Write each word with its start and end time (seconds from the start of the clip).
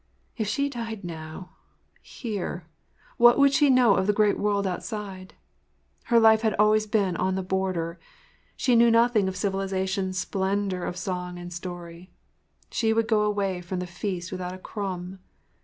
If 0.35 0.47
she 0.47 0.67
died 0.67 1.03
now—here—what 1.03 3.37
would 3.37 3.53
she 3.53 3.69
know 3.69 3.93
of 3.93 4.07
the 4.07 4.13
great 4.13 4.39
world 4.39 4.65
outside? 4.65 5.35
Her 6.05 6.19
life 6.19 6.41
had 6.41 6.53
been 6.53 6.59
always 6.59 6.91
on 6.95 7.35
the 7.35 7.43
border—she 7.43 8.75
knew 8.75 8.89
nothing 8.89 9.27
of 9.27 9.35
civilization’s 9.37 10.17
splendor 10.17 10.85
of 10.85 10.97
song 10.97 11.37
and 11.37 11.53
story. 11.53 12.09
She 12.71 12.93
would 12.93 13.07
go 13.07 13.21
away 13.21 13.61
from 13.61 13.77
the 13.77 13.85
feast 13.85 14.31
without 14.31 14.55
a 14.55 14.57
crumb. 14.57 15.19